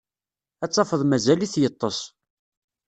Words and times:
Ad 0.63 0.71
tafeḍ 0.71 1.01
mazal-it 1.05 1.55
yeṭṭes. 1.61 1.99